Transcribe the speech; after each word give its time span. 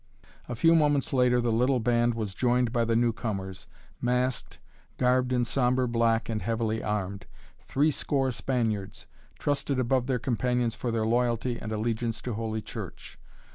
A 0.49 0.55
few 0.55 0.73
moments 0.73 1.13
later 1.13 1.39
the 1.39 1.51
little 1.51 1.79
band 1.79 2.15
was 2.15 2.33
joined 2.33 2.71
by 2.71 2.85
the 2.85 2.95
newcomers, 2.95 3.67
masked, 4.01 4.57
garbed 4.97 5.31
in 5.31 5.45
sombre 5.45 5.87
black 5.87 6.27
and 6.27 6.41
heavily 6.41 6.81
armed, 6.81 7.27
three 7.67 7.91
score 7.91 8.31
Spaniards, 8.31 9.05
trusted 9.37 9.77
above 9.79 10.07
their 10.07 10.17
companions 10.17 10.73
for 10.73 10.89
their 10.89 11.05
loyalty 11.05 11.59
and 11.59 11.71
allegiance 11.71 12.19
to 12.23 12.33
Holy 12.33 12.61
Church. 12.61 13.19